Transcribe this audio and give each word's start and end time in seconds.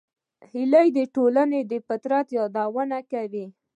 هیلۍ 0.51 0.87
د 0.97 0.99
ټولنې 1.15 1.59
د 1.71 1.73
فطرت 1.87 2.27
یادونه 2.37 2.97
کوي 3.11 3.45